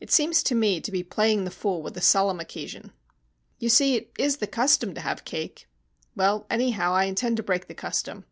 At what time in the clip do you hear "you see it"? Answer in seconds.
3.60-4.10